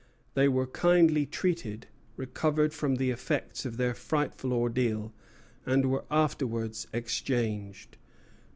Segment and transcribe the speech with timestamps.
[0.33, 1.85] They were kindly treated,
[2.17, 5.13] recovered from the effects of their frightful ordeal,
[5.63, 7.97] and were afterwards exchanged.